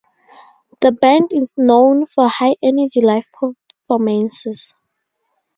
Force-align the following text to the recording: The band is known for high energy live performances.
The 0.79 0.93
band 0.93 1.31
is 1.31 1.53
known 1.59 2.07
for 2.07 2.27
high 2.27 2.55
energy 2.63 3.01
live 3.01 3.27
performances. 3.31 4.73